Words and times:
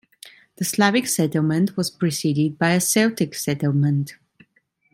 The 0.55 0.65
Slavic 0.65 1.05
settlement 1.05 1.77
was 1.77 1.91
preceded 1.91 2.57
by 2.57 2.71
a 2.71 2.79
Celtic 2.81 3.35
settlement. 3.35 4.15